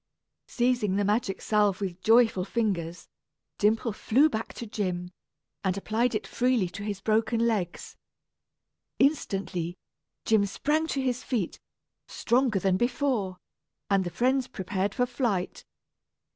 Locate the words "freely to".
6.25-6.81